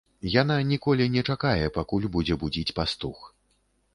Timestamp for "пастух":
2.79-3.21